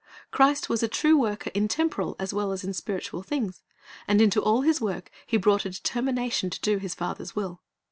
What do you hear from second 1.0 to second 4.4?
worker in temporal as well as in spiritual things, and